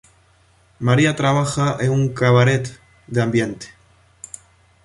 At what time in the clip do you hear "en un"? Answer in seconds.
1.79-2.11